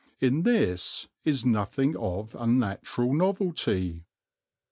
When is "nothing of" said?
1.45-2.33